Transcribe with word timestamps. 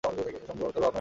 তবে 0.03 0.21
আর 0.21 0.33
ভাবনা 0.47 0.67
কিসের। 0.67 0.89